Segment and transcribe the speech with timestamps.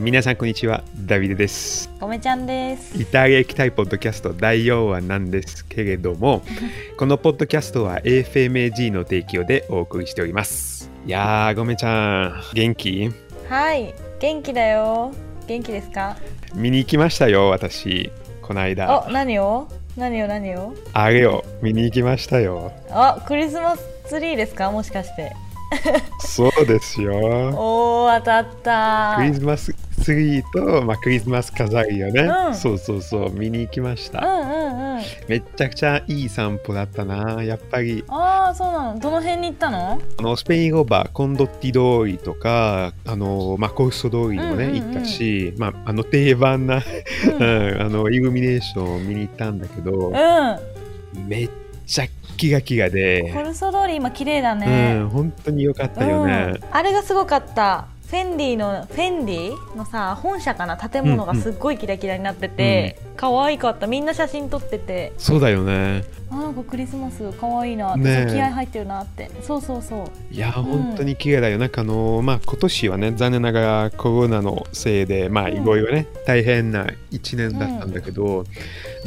[0.00, 3.00] 皆さんこんにちはダビデですごめちゃんです。
[3.00, 6.42] イタリア行きたいポッドキャスト第4話なんですけれども
[6.98, 13.10] このポッドキャストは AFMAG の提供でお送りしておりますいやーごめちゃん元気？
[13.48, 15.12] はい、元気だよ。
[15.46, 16.16] 元気ですか？
[16.54, 18.10] 見に行きましたよ私
[18.42, 19.68] この間お、何を？
[19.96, 20.26] 何を？
[20.26, 20.74] 何を？
[20.92, 24.70] あれを見に行きましたよあ、クリスマスツリーですか？
[24.70, 25.32] もしかして。
[26.20, 29.24] そうですよおー、当たったク。
[29.24, 34.52] リスマスツリーと、まあ、クリスマス飾りをね、うんそうそうそう見に行きました、うんう
[34.94, 35.02] んうん。
[35.28, 38.98] めっちゃくちゃいい散歩だったなやっぱりああ、そうなの。
[38.98, 40.00] どの辺に行ったの？
[40.18, 46.82] あのスペイン語バコンドッティ通りとかあの、まあ、コースト通りにもね、うんうんうん行ったし、まあ、あの定番な、う
[47.30, 51.28] うんん、あのイルミネーションを見に行ったんだけど、うん。
[51.28, 51.50] めっ
[51.86, 52.04] ちゃ
[52.34, 54.94] キラキラで、コルソ通り今綺麗だうね。
[54.98, 56.54] ん、本当に良かったよね。
[56.56, 57.86] うんあれがすごかった。
[58.14, 63.88] フェンディのフェンディのさ本社かな建物がすっごいキラキラになってて、可愛かった。
[63.88, 65.12] みんな写真撮ってて。
[65.18, 66.04] そうだよね。
[66.30, 68.32] あなんかクリスマス可愛いなねえ。
[68.32, 69.32] 気合入ってるなって。
[69.42, 70.32] そうそうそう。
[70.32, 71.58] いや、本当に綺麗だよ。
[71.58, 75.54] なんかあの、まあ、今年はね、残念ながらコロナのせいで、まあ、うん。
[75.54, 78.44] いろいろね、大変な1年だったんだけど、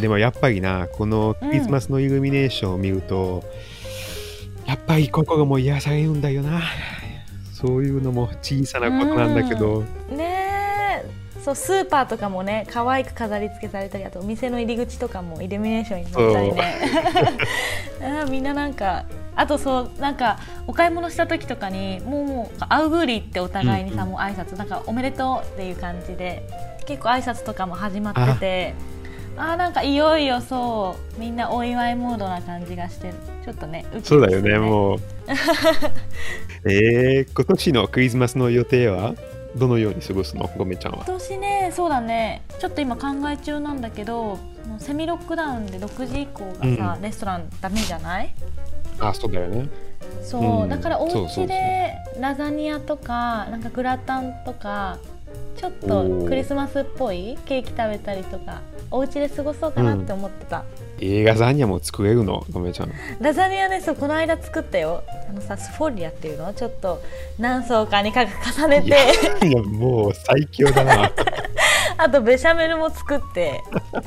[0.01, 3.45] でもやっぱりな、このクリスマスのイルミネーションを見ると、
[4.65, 6.61] やっぱり心も癒されるんだよな。
[7.59, 9.81] そういうのも小さなことなんだけど、
[10.12, 11.41] ねえ。
[11.41, 16.75] そうスーパーとかもね可愛く飾り付けされたりあとお店の入り口とかもイルミネーションに乗ったりね。
[18.01, 20.38] あ ーみんななんかあとそうなんか
[20.68, 24.09] お買い物した時とかにもうもうアウグーリーってお互いにさ、うん。
[24.09, 26.47] もう挨拶なんかおめでとうっていう感じで
[26.85, 28.74] 結構挨拶とかも始まってて
[29.37, 33.13] あーなんかいよいよそうみんなお祝いモードな感じがして
[33.45, 34.99] ちょっとねウキウキそうだよね、もう。
[36.69, 39.13] えー、今年のクリスマスの予定は？
[39.55, 40.49] どのように過ごすの？
[40.57, 41.03] ごめちゃんは。
[41.05, 42.41] 今年ねそうだね。
[42.59, 44.37] ちょっと今考え中なんだけども
[44.79, 47.01] うセミロックダウンで6時以降がさ、うん。
[47.01, 48.33] レストランダメじゃない？
[48.99, 49.67] あ、そうだよね。
[50.23, 50.69] そう、うん。
[50.69, 54.97] だからお家でラザニアとかなんかグラタンとか
[55.55, 56.27] ちょっおとー。
[56.27, 60.63] クリスマスっぽいケーキ食べたりとかお家で過ごそうかなって思ってた、
[60.99, 62.45] えー、ラザニアも作れるの？
[62.51, 62.91] ごめちゃん。
[63.19, 65.03] ラザニアねそうこの間作ったよ。
[65.29, 66.53] あのさスフォリアっていうの？
[66.53, 67.01] ちょっと
[67.39, 68.97] 何層かにか重ねいや
[69.39, 71.11] ていやもう最強だな。
[71.99, 73.61] あとベシャメルも作って。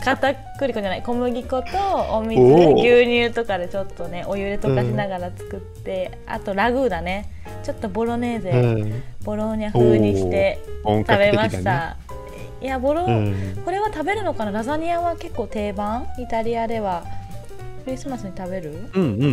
[0.04, 1.02] 片栗粉じゃない。
[1.02, 1.66] 小麦粉と
[2.12, 7.28] お水牛乳とかでちょっとねお湯で溶かしながら作って、あとラグーだね。
[7.64, 11.32] ちょっとボロネーゼ、うん、ボローニャ風にして本食べ。
[11.32, 11.96] ました、
[12.60, 14.50] いやボロ、うん、これは食べるのかな？
[14.50, 16.06] ラザニアは結構定番。
[16.18, 17.04] イタリアでは
[17.84, 18.90] クリスマスに食べる？
[18.92, 19.26] うんうんうんう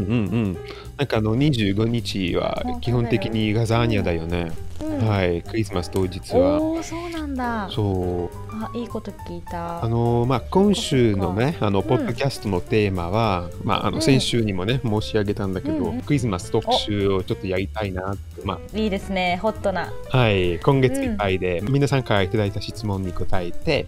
[0.49, 0.57] ん。
[0.97, 4.51] なんかあの25日は基本的にラザニアだよね。
[4.81, 5.07] うん。
[5.07, 6.61] はい、クリスマス当日は。
[6.61, 7.69] おおそうなんだ。
[7.71, 8.47] そう。
[8.51, 9.83] あいいこと聞いた。
[9.83, 11.83] あのまあ、今週のね、あの、ん。
[11.83, 14.01] ポッドキャストのテーマは、まあ、あの、うん。
[14.01, 15.85] 先週にもね、申し上げたんだけど、うん。
[15.85, 19.39] うんクリスマス特集をちょっとやりたいなって、まいいですね。
[19.41, 19.91] ホットな。
[20.11, 23.87] あ、はい、今月いっぱいで、皆さんからいただいた質問に答えて、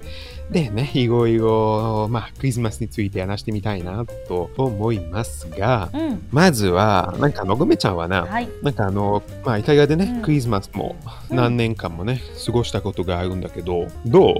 [0.51, 6.27] でね、いろいろ、まあ、クリスマスについて話してみたいなと思いますが、うん。
[6.31, 8.49] まずは、なんか、のごめちゃんはな、はい。
[8.63, 10.21] なんかあの、まあ、イタリアでね、うん。
[10.23, 10.95] クリスマスも
[11.29, 11.37] うん。
[11.37, 14.33] 何年間もね、過ごしたことがあるんだけど、どう？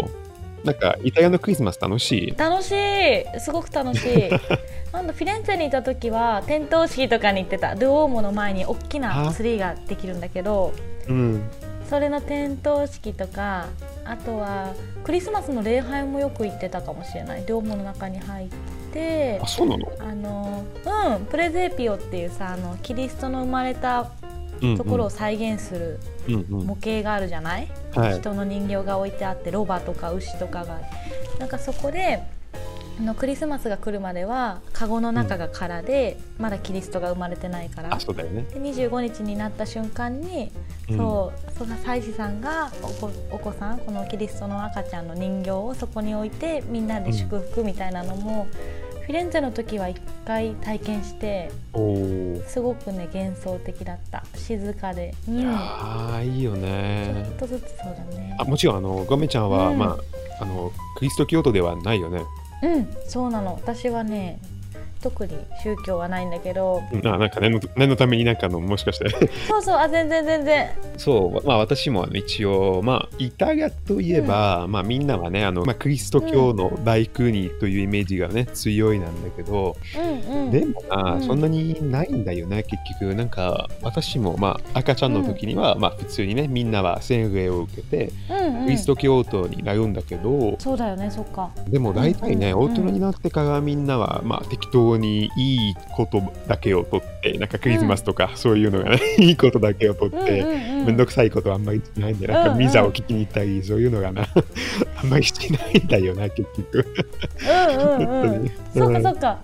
[0.66, 2.36] なんか、イタリアのクリスマス楽しい？
[2.36, 3.40] 楽しい。
[3.40, 4.30] すごく楽しい。
[4.92, 7.76] なんだフィレンツェにいた時は点灯式とかに行ってた。
[7.76, 10.74] ドゥオーモの前に大きなツリーができるんだけど
[11.08, 11.42] うん。
[11.90, 13.68] それの点灯式とか
[14.06, 17.46] あとはクリスマスの礼拝もよく行ってたかもしれない。
[17.46, 18.50] ドゥオーモの中に入っ
[18.92, 19.88] てあ、そうなの？
[20.00, 20.66] あの
[21.18, 24.12] うんプレゼーピオっていうさあのキリストの生まれた
[24.78, 26.68] ところを再現するうんうん。
[26.68, 28.20] 模型があるじゃない、はい。
[28.20, 30.80] 人の人形が置いてあってロバとか牛とかが。
[31.40, 32.22] なんかそこで
[33.00, 37.94] あのクリスマスが来るまではカゴの中が空で、まだキリストが生まれてないから。
[37.96, 38.42] あそうだよね。
[38.54, 40.52] で25日になった瞬間に、
[40.90, 40.98] うん。
[40.98, 42.72] そうその祭司さんが
[43.32, 48.48] お子さんこのキリストの赤ちゃんの人形をそこに置いてみんなで祝福みたいなのも、
[48.89, 51.52] フィレンツェの時は一回体験して
[52.48, 54.24] すごくね幻想的だった。
[54.36, 57.28] 静かで、うん、いちょやーいいよね。
[57.34, 58.36] っとずつそうだね。
[58.40, 59.78] あもちろんあのゴメちゃんは、うん。
[59.78, 59.98] ま
[60.40, 62.24] ああのクリスト教徒ではないよね。
[62.64, 63.56] うんそうなの。
[63.56, 64.40] 私はね
[65.02, 69.10] 特に宗教はないんだけどうんあなんか念の念のためになんかあのもしかして。
[69.48, 70.70] そうそうあ全然全然。
[70.98, 79.78] そう、まあ私もあの一応、まあイタリアといえば、まあみんなはね、あの、まあクリスト教の大国というイメージがね、強いなんだけど、
[80.30, 80.52] うんうん。
[80.52, 81.22] でもな、うん。
[81.24, 83.16] そんなにないんだよね、結局。
[83.16, 88.66] なんか、私もまあ赤ちゃんの時には、まあ普通にね、みんなは洗礼を受けて、うんうん。
[88.66, 91.52] クリスト教徒になるんだけど、そうだよねそっか。
[91.68, 92.72] でも大体ね、うんうんうん。
[92.72, 100.86] 大人になってからみんなは、まあ適当にいいことだけを取って、なんかクリスマスとかそういうのがね、 いいことだけを取って、うんうんうん。
[100.86, 104.28] めんどくさいことはあんまりしないんで、なんかミザを聞きに行ったり、そういうのがな、
[105.02, 106.86] あんまりしないんだよな、結局。
[108.74, 109.40] そっかそっか。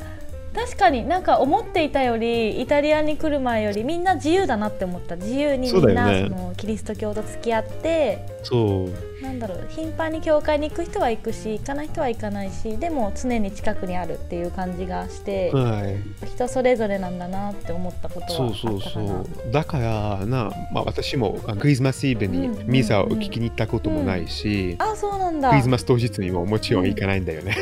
[0.56, 5.18] 確かになんか思っていたよりイタリアに来る前よりみんな自由だなって思った。
[5.18, 8.26] 自由にみんなそのキリスト教と付き合って。
[8.42, 9.15] そう。
[9.26, 16.28] なんだろう頻繁に教会に行く人は行くし行かない人は行かないしでも常に近くにあるっていう感じがして、はい。
[16.28, 19.52] 人それぞれなんだなって思ったことはあそうそうそう。
[19.52, 25.50] だからな、まあ私もクリスマスイブにミザを聞きに行ったこともないし、あそうなんだ。
[25.50, 27.56] クリスマス当日にももちろん行かないんだよね。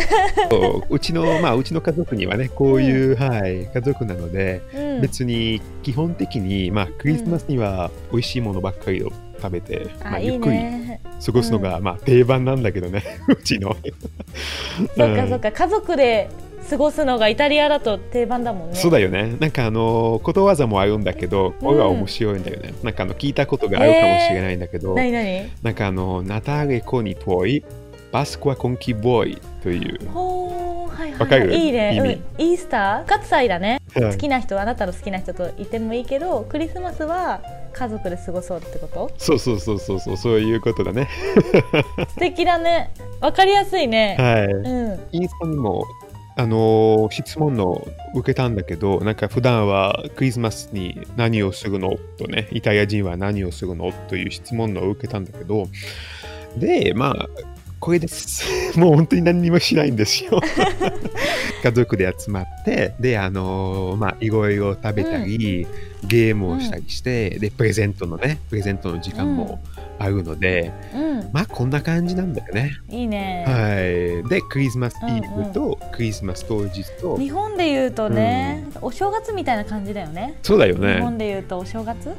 [0.50, 0.94] そう。
[0.94, 5.00] うちの、まあうちの家族にはね、こういう、はい、家族なので、うん。
[5.02, 11.00] 別に基本的に、まあクリスマスには美味しいものばっかりを食べて、まあ、ゆっくりね。
[11.24, 13.76] 過ごすのが、まあ定番なんだけどね、 うちの。
[14.96, 15.52] そっかそっか。
[15.52, 16.28] 家族で
[16.68, 18.76] 過ごすのがイタリアだと定番だもんね。
[18.76, 19.34] そうだよね。
[19.40, 22.74] なんかあの、ことわざもあるんだけど、これは面白いんだよね。
[22.82, 25.50] なんかあの、聞いたことがあるかもしれないんだけど、何何？
[25.62, 27.64] なんかあの、ナタレコニトイ、
[28.10, 31.68] パスコアコンキボーイという、はいはいい。
[31.68, 31.98] いね、
[32.38, 33.04] うん、イースター？
[33.06, 33.80] カツ祭だね。
[33.94, 37.42] はい好きな人あなたの好きな人といてもいいけどクリスマスは
[37.72, 39.10] 家族で過ごそうってこと？
[39.18, 41.08] そうそうそうそうそう、そういうことだね。
[42.10, 42.92] 素敵だね。
[43.20, 44.46] わかりやすいね、はい。
[44.46, 45.00] うん。
[45.12, 45.84] インスタにも、
[46.36, 51.96] あのー質問の受けたんだけど、なんか普段はクリスマスに何をするの？
[52.18, 53.92] とね、イタリア人は何をするの？
[54.08, 55.66] という質問のを受けたんだけど、
[56.56, 57.28] で、まあ、
[57.82, 58.44] これです。
[58.78, 60.40] もう本当に何にもしないんですよ。
[61.64, 65.66] 家族で集まって、で、あのーまあ、いろいろ食べたり、
[66.04, 69.60] ゲームをしたりして、で、プレゼントのね、プレゼントの時間も
[69.98, 72.70] あるので、うんまあ、こんな感じなんだよね。
[72.88, 74.28] いいね、はい。
[74.28, 81.24] で、クリスマスイブとクリスマス当日と、日本で言うとね、お正月みたいな感じだよねそうだよ日本ね。
[81.26, 82.14] で言うとお正月、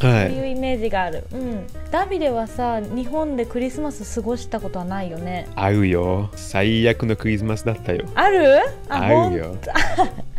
[0.00, 0.26] はい。
[0.26, 6.30] っていうイメージがある、うん、ダビデはさ日本でクリスマス過ごしたことはないよねあるよ。
[6.34, 8.04] 最悪のクリスマスだったよ。
[8.14, 8.60] ある？
[8.88, 9.56] あるよ。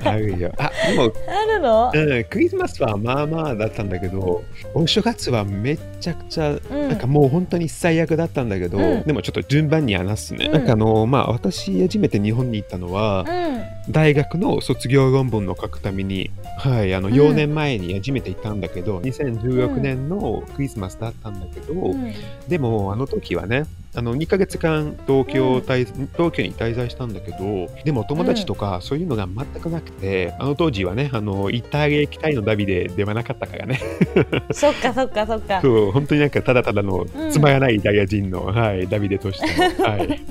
[0.04, 0.52] ある よ。
[0.58, 1.92] あ、でも、あるの？
[1.94, 4.44] うん、クリスマスはまあまあだったんだけど、
[4.74, 10.46] お正月はめちゃくちゃ、うんなんかもう本当に最悪だったんだけど、うんでもちょっと順番に話すね。
[10.46, 17.14] うんなんかあの、まあ私初めて日本に行ったのは、うん大学の卒業論文を書くために、はい、あのうん。
[17.14, 22.14] 4年前に初めて行ったんだけど、2016年のクリスマスだったんだけど、うん。
[22.48, 23.66] でもあの時はね、
[23.98, 33.82] あの2ヶ月間東京,、滞東京に滞在したんだけど、でも友達とかそういうのが全くなくて、あの当時はね、あのイタリア機体のダビデではなかったからね、
[34.54, 35.62] そっかそっかそっか。
[35.62, 37.32] そう本当になんかただただのうん。
[37.32, 40.22] つまらないイタリア人の、はい、ダビデとしての、 はい、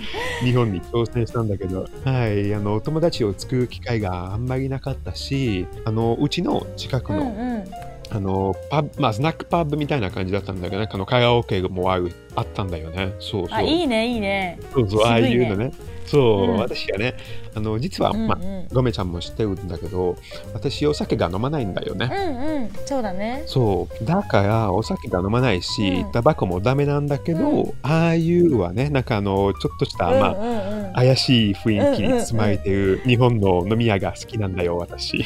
[0.44, 7.64] 日本に挑戦したんだけど、はい、あの友達を作る機会があんまりなかったし、あのうちの近くの、うんうん。
[8.08, 13.14] あのパブまあ、スナックパブみたいな感じだったんだけど、なんかあのカラオケもあるあったんだよね。
[13.18, 13.58] そうそう。
[13.58, 14.58] あいいねいいね。
[14.72, 15.72] そうそう、ああ渋いうのね。
[16.06, 16.56] そう、うん。
[16.58, 17.14] 私はね、
[17.54, 18.44] あの実は、まあ、うん。
[18.44, 20.16] うんゴメちゃんも知ってるんだけど、
[20.52, 22.10] 私お酒が飲まないんだよね。
[22.12, 22.70] うんうん。
[22.84, 23.44] そうだね。
[23.46, 26.12] そう、だからお酒が飲まないし、うん。
[26.12, 27.72] タバコもダメなんだけど、うん。
[27.82, 30.80] ああいうはね、なんかあの、ちょっとした、まあ、うんうん。
[30.80, 35.18] うん怪しい雰囲気に包まれてる日本の飲み屋が好きなんだよ、私。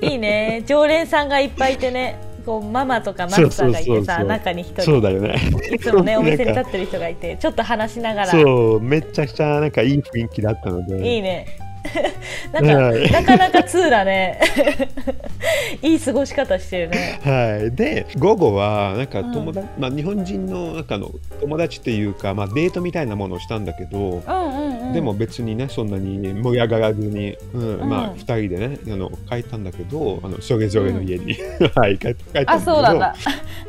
[0.00, 0.62] いいね。
[0.66, 4.82] 常連さんがいっぱいいてねこうママとかマスターがいてさ中に一人。
[4.82, 5.34] そうだよね。
[5.72, 8.26] いつもね お店に立ってる人がいてちょっと話しながら。
[8.28, 11.16] そう、めちゃくちゃなんかいい雰囲気だったので。
[11.16, 11.46] いいね
[12.52, 13.10] なんか、はい。
[13.10, 14.40] なかなか通だね。
[15.82, 17.20] いい過ごし方してるね。
[17.22, 19.32] はい、で午後はなんかうん。
[19.32, 24.92] 友達、まあ、日本人のなんかの友達っていうか、まあ、デートみたいなものをしたんだけど、うんうんうん。
[24.92, 27.88] でも別にねそんなに盛り上がらずに、うんうん。
[27.88, 31.36] まあ、2人でねあの帰ったんだけどあのそれぞれの家に、
[31.74, 32.52] はい帰っ帰ったんだけど。
[32.52, 33.14] あ そうなんだ。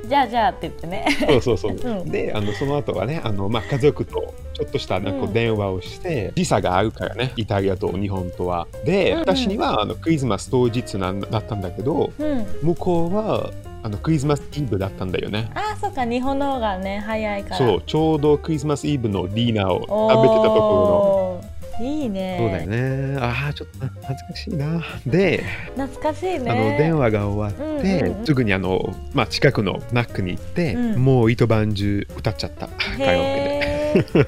[0.08, 1.06] じゃあじゃあって言ってね。
[1.28, 2.12] そうそうそう、うん。
[2.12, 8.68] であのその後はねあの、まあ、家族とちょっとしたなんか電話をして、時差があるからねイタリアと日本とは。
[8.86, 9.20] で、うんうん。
[9.22, 12.46] 私にはあのクリスマス当日なんだったんだけどうん。
[12.62, 13.52] 向こうは
[13.84, 15.50] あのクリスマスイブだったんだよね。
[15.54, 17.58] あそっか日本の方がね早いから。
[17.58, 22.38] そうちょうどクリスマスイブのディナーを食べてたとこおーいいね。
[22.40, 23.18] ろのそうだよね。
[23.22, 24.84] ああちょっと恥ずかしいな。
[25.06, 25.44] で、
[25.76, 26.52] 懐かしいね。
[26.52, 28.26] あの電話が終わって、うんうんうん。
[28.26, 31.06] すぐにあの、まあ、近くのマックに行って、うん。
[31.06, 32.68] もう一晩中歌っちゃった。
[32.68, 33.57] カラオケで。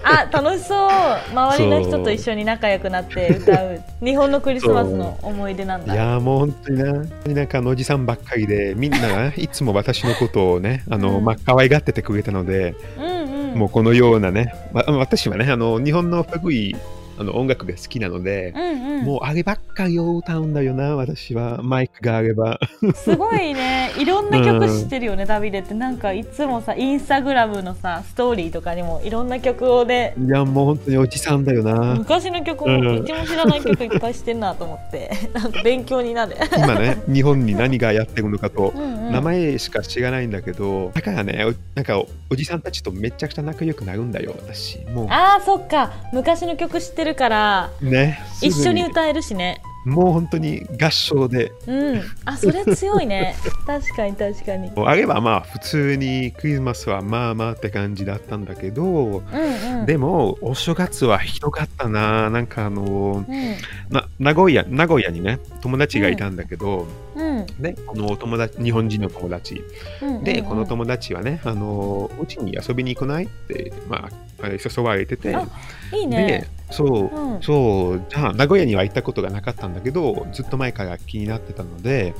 [0.03, 0.89] あ楽しそう。
[1.31, 3.81] 周りの人と一緒に仲良くなって歌う。
[4.03, 5.93] 日本のクリスマスの思い出なんだ。
[5.93, 11.25] いやーもう本当にな、本当になんかあのおじさんばっかりで、みんながいつも私のことをね、あの、うん。
[11.25, 13.59] まあ、可愛がっててくれたので、うんうん。
[13.59, 16.75] もうこのようなね、まあ、私はね、あの、日本の古い
[17.19, 19.05] あの音楽が好きなので、うんうん。
[19.05, 21.61] もうあればっかりを歌うんだよな、私は。
[21.61, 22.59] マイクがあれば。
[22.95, 23.91] すごいね。
[23.99, 25.73] いろんな曲知ってるよね、ダビデって。
[25.73, 30.13] なんかいつもさインスタグラムのさストーリーとかにもいろんな曲をね。
[30.17, 31.95] いや、もう本当におじさんだよな。
[31.95, 32.83] 昔の曲うん。
[32.83, 35.11] もうちも知らない曲いっぱい知ってんなと思って。
[35.33, 36.37] なんか勉強になる。
[36.55, 39.11] 今ね、 日本に何がやってるのかと、うんうん。
[39.11, 44.79] 名前しか知らないんだけど、だからね、おなんかおおじさんたちとめちゃくちゃ仲良くなるんだよ、私。
[44.93, 45.91] もあーそっか。
[46.13, 49.61] 昔の曲知ってるからう、ね、一緒に歌えるしね。
[49.85, 52.01] もう本当に合唱で、うん。
[52.25, 53.35] あそれ強いね。
[53.65, 54.71] 確かに確かに。
[54.75, 59.85] あればまあ普通にクリスマスはまあまあって感じだったんだけど、うんうん。
[59.85, 62.29] でもお正月はひどかったな。
[62.29, 63.55] なんかあの、うん。
[63.89, 66.85] な名古屋、名古屋にね、友達がいたんだけど、
[67.15, 67.45] うん。
[67.59, 69.63] ね、このお友達、日本人の友達。
[70.01, 70.23] うん。
[70.23, 75.47] で、この友達はね、あの、うちに遊びに来ないって、まあ、誘われてて、あ
[75.93, 77.41] いいでね、そう、うん。
[77.41, 82.13] そう、じゃあ、名古屋には行ったことがなかったんだけど、ずっと前から気になってたので、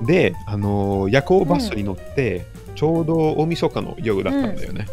[0.00, 0.06] うん。
[0.06, 4.86] で、あの、夜行バスに乗って、ちょうど大晦日の夜だったんだよね。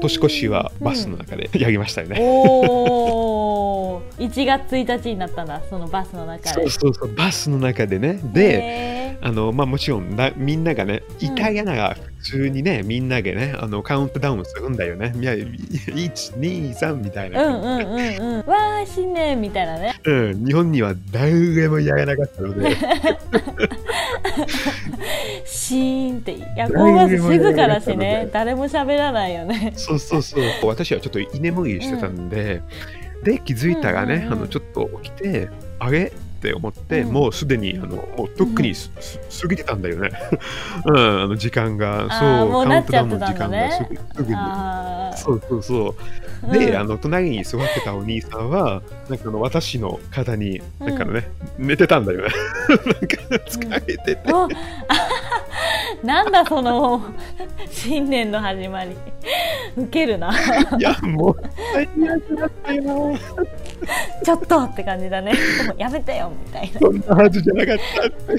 [0.00, 2.18] 年越しはバスの中でやりましたよね。
[2.20, 6.48] おお1月1日になったんだそのバスの中で。
[6.50, 8.20] そうそうそう、バスの中でね。
[8.32, 15.14] で、へあのまあ、もちろんなみんながね、イタリアなら普通にね、みんなでね、あのカウントダウンするんだよね。
[15.16, 17.40] いや1、2、3みたいな。
[17.40, 18.46] ーうんうんうんうん。
[18.46, 19.94] わー新年みたいなね。
[20.04, 22.76] うん、日本には誰もやらなかったので、
[25.46, 26.38] シーンって。
[26.56, 28.28] 夜行バス静かだしね。
[28.32, 29.72] 誰も喋らないよね。
[29.76, 32.62] そうそうそう、私はちょっと居眠りしてたんで、
[33.22, 34.32] で、気づいたらね、うんうんうん。
[34.32, 35.48] あのちょっと起きて、
[35.78, 36.12] あれ？
[36.38, 40.10] って思って、うんもうすでにあのもうとっくにす、す過ぎてたんだよね。
[40.86, 44.36] うん、あの時間が、そう、カウントダウンの時間がすぐすぐに。
[45.16, 45.94] そうそうそ
[46.48, 46.52] う。
[46.52, 51.28] で、うんあの隣に座ってたお兄さんは、なんかあの私の肩に、なんかね、
[51.58, 52.28] 寝てたんだよね。
[52.68, 52.88] なんか
[53.48, 54.18] 疲れてて。
[56.02, 57.02] お なんだその
[57.70, 58.96] 新年の始まり。
[59.76, 60.32] ウケるな。
[60.78, 61.36] いや、もう
[61.74, 63.16] 最悪だったよ。
[64.24, 65.32] ちょっとって感じだね。
[65.76, 66.80] やめてよみたいな。
[66.80, 68.38] そんなはずじゃなかったって。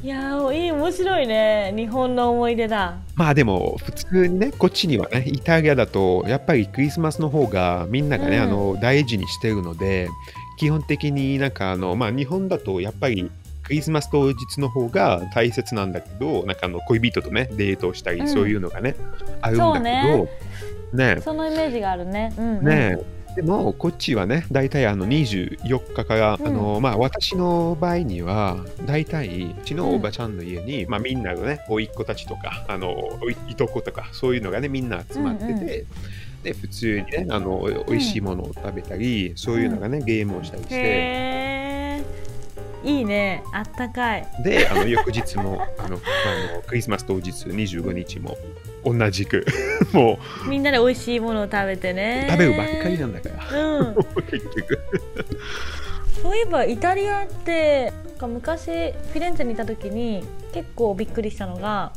[0.00, 1.74] いやーいい面白いね。
[1.76, 2.98] 日本の思い出だ。
[3.16, 8.42] まあでも、普通にね、こっちにはね、イタリアだと、やっぱりクリスマスの方がみんながね、うん。
[8.44, 10.08] あの大事にしてるので、
[10.56, 13.28] 基本的になんかあの、まあ日本だとやっぱり
[13.68, 18.28] クリスマス当日の方が大切なんだけど、なんかあの恋人とね、デートをしたり、うん。
[18.28, 18.96] そういうのがね、
[19.42, 20.28] あるんだけど、
[20.94, 21.20] ね。
[21.20, 22.32] そのイメージがあるね。
[22.38, 22.64] うんうん。
[22.64, 22.98] ね。
[23.36, 26.46] でもこっちはね大体あの24日から、うん。
[26.46, 28.56] あのまあ、私の場合には
[28.86, 32.90] 大体うちのおばちゃんの家に、まあ、みんなのね甥っ子たちとかあの
[33.22, 35.86] おいいとことかそういうのがねみんな集まってて、うんうん
[36.42, 40.74] で普通にねあのおいしいものを食べたり、そういうのがねゲームをしたりして、
[42.88, 43.42] いいね。
[43.52, 44.26] あったかい。
[44.42, 48.36] であの翌日もあのあのクリスマス当日25日も
[48.84, 49.44] 同じく
[49.92, 50.18] も
[50.48, 52.24] みんなで美味しいものを食べてね。
[52.28, 53.94] う食べるばっかりなんだから、うん。
[54.30, 54.80] 結局。
[56.22, 61.92] そういえばイタリアってなんか昔フィレンツェにいた時に結構びっくりしたのが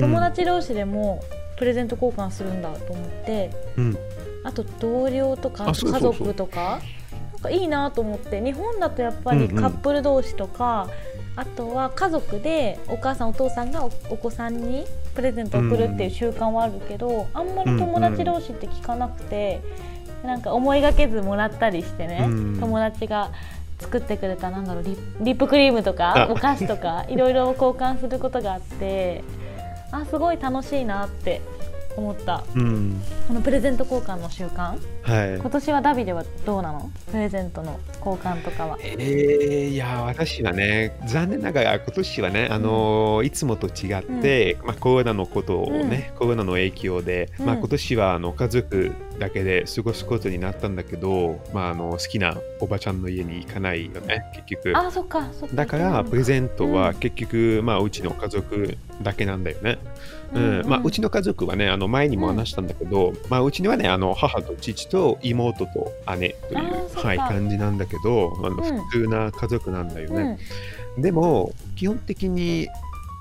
[0.00, 1.22] 友達同士でも
[1.56, 3.98] プレゼント交換するんだと思って、うん。
[4.42, 6.80] あと同僚とかあ家族とか
[7.50, 9.62] いいなと思って日本だとやっぱりうんうん。
[9.62, 10.88] カップル同士とか、
[11.36, 14.84] あとは家族でお母さんお父さんがおお子さんに
[15.14, 19.60] プレゼントを送るっていう習慣はあるけど、あんまり友達同士って聞かなくて、
[20.24, 22.60] なんか思いがけずもらったりしてね、うん。
[22.60, 23.30] 友達が
[23.80, 26.30] 作ってくれたなんだろうリリップクリームとかあ。
[26.30, 29.22] お菓子とか いろいろ交換することがあって
[29.90, 31.40] あすごい楽しいなって
[31.96, 32.44] 思った。
[32.54, 33.00] うん。
[33.28, 34.78] このプレゼント交換の習慣？
[35.02, 35.38] はい。
[35.38, 36.90] 今年はダビデはどうなの？
[37.10, 38.78] プレゼントの交換とかは。
[38.80, 47.58] えー、いや私はね残念ながら今年はね、あのいつもと違って、まあ、コロナのことをね、コロナの影響で、まあ、うん。
[47.60, 54.76] 今年はあの家族だけで過ごすことになったんだけど、まあ、あの好きなおばちゃんの家に行かないよね結局。
[54.76, 55.54] あそっかそっか。
[55.54, 56.94] だからプレゼントはうん。
[56.96, 59.78] 結局、まあ、うちの家族だけなんだよね。
[60.32, 60.66] ううんうん。
[60.66, 67.08] んまあ、うちの家族はね、あの前にも話したんだけど、まあ、うちにはね、あの母と父と妹と姉という、か。
[67.08, 68.62] はい、感じなんだけど、あのうん。
[68.62, 70.16] 普通な家族なんだようん。
[70.16, 70.38] ね。
[70.98, 72.68] でも、基本的に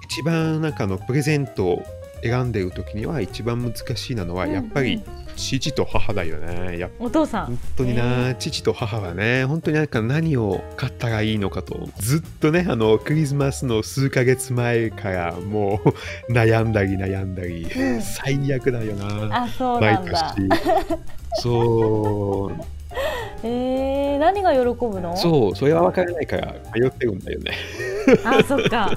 [0.05, 1.83] 一番なんかあのプレゼントを
[2.23, 4.51] 選んでる時には一番難しいなのは、うん。
[4.51, 5.01] やっぱり
[5.36, 6.78] 父と母だよね。
[6.78, 7.46] やっお父さん。
[7.48, 15.82] 本当にな、父と母はね、本当になんか何を買ったらいいのかと、ずっとね、あの、クリスマスの数ヶ月前からも
[16.30, 20.36] う悩んだり悩んだり、うん最悪だよな、あそう毎なんだ。
[20.38, 20.50] 年。
[21.42, 22.62] そう、
[23.44, 25.16] えー、何が喜ぶの？
[25.18, 27.52] そう、それは分からないから迷ってるんだよね。
[28.25, 28.92] あそっか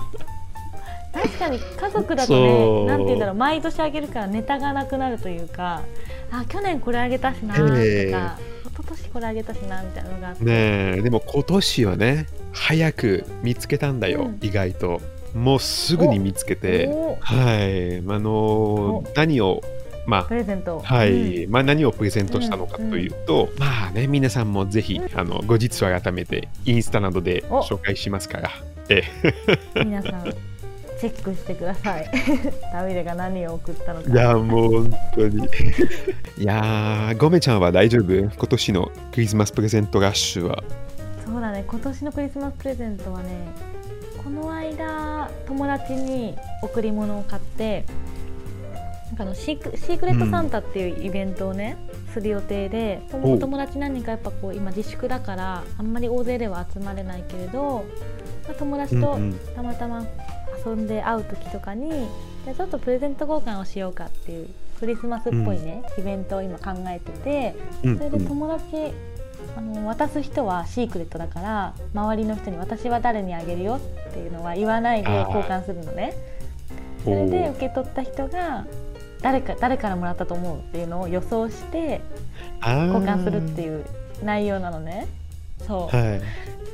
[1.22, 5.82] 確かに家族だとねなんて言うんだろう毎年あげるからネタがなくなるというか
[6.30, 14.38] あ去年これあげたしなとか、ええ一昨年これあげたしなみたいなのがあって、ねえ、でも今年はね、早く見つけたんだよ、うん。
[14.42, 15.00] 意外と。
[15.34, 19.62] もうすぐに見つけて、おはい、あの何を、
[20.06, 20.80] まあプ、レゼント。
[20.80, 21.50] はい、うん。
[21.50, 27.60] まあ、何をプレゼントしたのかというと、まあね、皆さんもぜひ、あの後日改めてインスタなどでお。
[27.60, 28.50] 紹介しますから。
[28.88, 29.02] え。
[29.84, 30.34] 皆さん
[31.00, 32.10] チェックしてください。
[32.72, 34.10] ダビデが何を送ったのか。
[34.10, 35.48] いや、もう本当に。
[36.38, 38.12] いやー、ゴメちゃんは大丈夫？
[38.14, 40.62] 今年のクリスマスプレゼントラッシュは。
[41.24, 41.64] そうだね。
[41.66, 43.28] 今年のクリスマスプレゼントはね
[44.22, 47.84] この間友達に贈り物を買って
[49.08, 51.76] なんかあのシークシークレットサンタっていうイベントをね、
[52.12, 57.84] する予定で友達何人かやっぱこう今自粛だからあんまり大勢では集まれないけれど、
[58.48, 59.38] まあ友達とうんうん。
[59.54, 60.04] たまたま
[60.64, 67.98] 遊んで会う時とかにじゃあちょっとプレゼント交換をしようかっていうクリスマスっぽいね、イベントを今考えててうん。
[67.98, 68.92] それで友達
[69.56, 76.14] あの渡す人はシークレットだから周りの人に私は誰にあげるよっていうのは言わないで交換するのね。
[77.04, 78.66] それで受け取った人が
[79.22, 82.00] 誰か誰からもらったと思うっていうのを予想して
[82.60, 83.84] 交交換するっていう
[84.24, 85.06] 内容なのね。
[85.66, 86.20] そう、はい。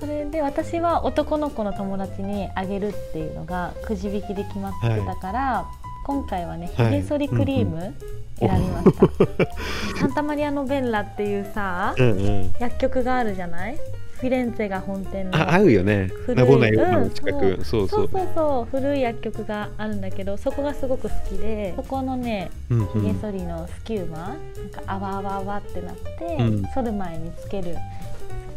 [0.02, 5.64] それで私は男の子の友達にあげるっていうのがくじ引きで決まってたから、
[6.04, 6.90] 今回はねひはい。
[6.90, 7.94] げ剃りクリーム
[8.40, 12.54] 選びました、サンタマリアノベンラっていうさうんうん。
[12.58, 13.76] 薬局があるじゃない？
[14.16, 16.08] フィレンツェが本店のあ、合うよね。
[16.26, 17.64] 古い近く。
[17.64, 17.88] そう。
[17.88, 18.08] そう。
[18.10, 18.28] そう。
[18.34, 26.64] そう古い薬局があるんだけどそこがすごく好きでそこのねうんひげうん剃りのスキューマ、なんかあわあわあわってなって、うん。
[26.74, 27.76] 剃る前につける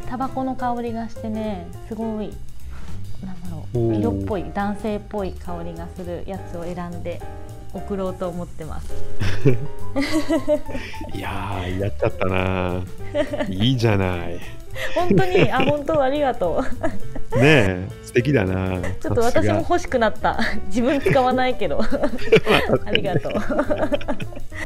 [0.10, 2.34] タバコの香りがしてねすごい
[3.24, 7.22] なんだろう色っぽい男性っぽい香りがするやつを選んで
[7.74, 8.94] 送ろうと思ってます。
[11.14, 12.82] いやー、やっちゃったな。
[13.50, 14.40] いいじゃない。
[14.94, 16.64] 本当にあ本当ありがと
[17.34, 17.38] う。
[17.38, 18.82] ねえ、素敵だな。
[19.02, 20.40] ちょっと私も欲しくなった。
[20.68, 21.82] 自分使わないけど。
[22.86, 23.34] ありがとう。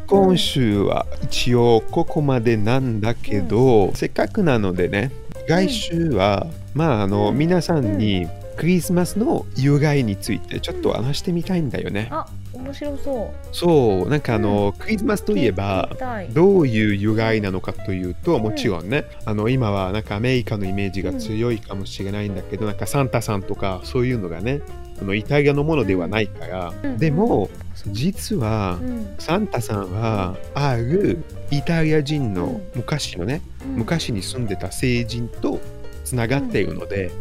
[0.06, 5.12] 今週は一応ここまでなんだけど、せっかくなのでね
[5.50, 7.38] 来週は、まああの、うん。
[7.38, 12.08] 皆さんにクリスマスの由来についてちょっと話してみたいんだよね。
[12.12, 13.56] あ面白そう。
[13.56, 15.90] そうなんかあの、クリスマスといえば
[16.34, 24.62] どういう由来なのかというともちろんね、あの今はなんかアメリカのイメージが強いかもしれないんだけど、なんかサンタさんとかそういうのがね
[25.02, 26.98] あのイタリアのものではないから、うん。
[26.98, 27.50] でも
[27.88, 29.16] 実は、うん。
[29.18, 32.62] サンタさんはあるイタリア人のうん。
[32.76, 33.76] 昔のね、うん。
[33.76, 35.60] 昔に住んでた聖人と
[36.04, 37.12] つながっているので、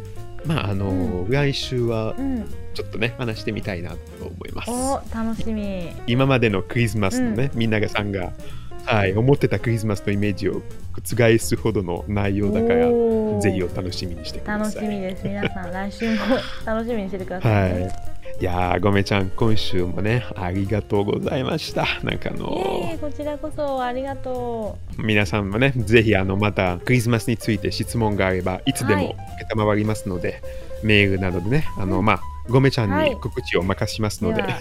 [0.44, 2.44] まああの、う来週はうん。
[2.74, 4.70] ちょっとね話してみたいなと思います。
[4.70, 5.90] お楽しみ。
[6.06, 8.32] 今までのクリスマスのね、みんながさんが、
[8.84, 10.62] はい、思ってたクリスマスのイメージを
[10.96, 12.86] 覆すほどの内容だから、
[13.40, 14.84] ぜひお楽しみにしてくだ楽さい。
[14.84, 16.16] しみです皆さん来週も
[16.64, 17.92] 楽しみにしててください、はね、
[18.40, 18.42] い。
[18.42, 21.86] いやー、ごめちゃん、今週もね、ありがとうございました。
[22.02, 29.16] なんかあのえこちらこそありがと皆さんもね、ぜひあのまたクリスマスについて質問があれば、いつでも
[29.54, 30.42] 承りますので、
[30.82, 33.10] メールなどでね、あの、うんまあ、ごめちゃんはい。
[33.10, 34.58] に告知を任しますので、は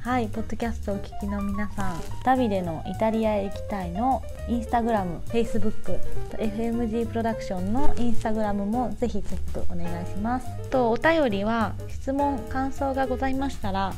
[0.00, 5.98] はいポッドキャストをお聞きの皆さんダビデのイタリアへ行きたいのインスタグラムフェイスブック
[6.36, 10.46] FMG プロダクションのインスタグラムもぜひチェックお願いします。
[10.70, 13.92] とお便りは質問感想がございましたら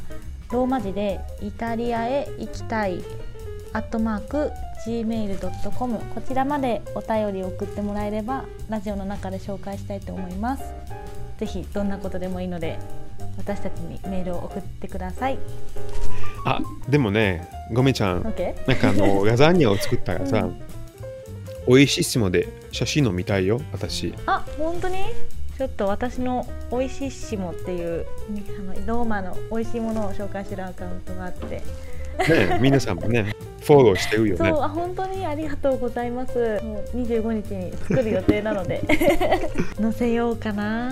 [0.51, 3.03] ローマ字でイタリアへ行きたい
[3.73, 4.53] アットマーク
[4.87, 10.63] gmail.com こちらまでお便りを送ってもらえればラジオの中で紹介したいと思います
[11.39, 12.79] ぜひどんなことでもいいので
[13.37, 15.39] 私たちにメールを送ってください。
[16.47, 18.23] あでもねごめんちゃん?
[18.23, 20.61] なんかあの ラザニアを作ったらさ、うん。
[21.67, 24.15] 美味しいしもで写真の見たいよ私。
[24.27, 24.97] あ本当に？
[25.57, 28.05] ちょっと私の「おいしいしも」っていう
[28.59, 31.63] あのローマの美味しいものを紹介してるアカウントがあって。
[32.29, 33.35] ね皆さんもね
[33.65, 34.51] フォローしてるよね。
[34.51, 36.61] そうあ本当にありがとうございます。
[36.63, 38.83] もう25日に作る予定なので。
[39.81, 40.91] 載せようかな。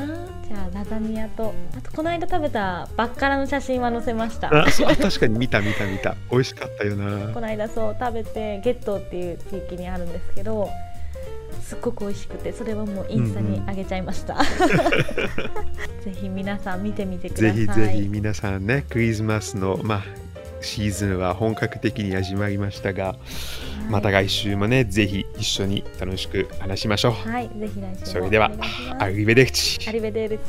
[0.48, 1.54] じゃあラザニアと。
[1.76, 4.48] あとこの間食べたバッカラの写真は載せました。
[4.48, 6.16] あそうあ確かに見た見た見た。
[6.30, 7.32] 美味しかったよな。
[7.32, 10.68] この間そう食べてゲットっていう地域にあるんですけど
[11.60, 14.36] すっごく美味しくてそれはもうインスタに上げちゃいました、
[16.02, 17.52] ぜひ皆さん見てみてください。
[17.54, 20.21] ぜひぜひ皆さんねクリスマスのまあ
[20.64, 23.16] シーズンは本格的に始まりましたが、
[23.90, 28.50] また来週もねぜひ一緒に楽しく話しましょう、はいぜひ来週もそれでは
[28.98, 30.42] アリベデルチアリベデルチ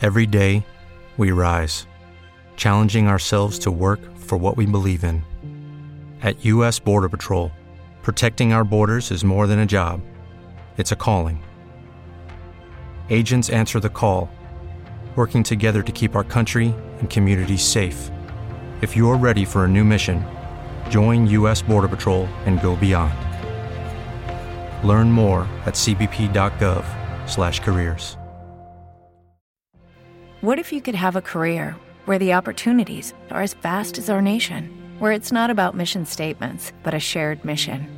[0.00, 0.64] Every day,
[1.18, 1.86] we rise,
[2.56, 5.24] challenging ourselves to work for what we believe in.
[6.22, 6.78] At U.S.
[6.78, 7.50] Border Patrol,
[8.02, 10.00] protecting our borders is more than a job,
[10.78, 11.42] it's a calling.
[13.10, 14.30] Agents answer the call,
[15.16, 18.12] working together to keep our country and communities safe.
[18.80, 20.24] If you're ready for a new mission,
[20.88, 21.62] join U.S.
[21.62, 23.12] Border Patrol and go beyond.
[24.86, 28.16] Learn more at cbp.gov/careers.
[30.40, 34.22] What if you could have a career where the opportunities are as vast as our
[34.22, 37.97] nation, where it's not about mission statements, but a shared mission?